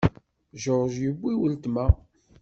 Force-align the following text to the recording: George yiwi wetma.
George 0.61 0.97
yiwi 1.03 1.31
wetma. 1.41 1.85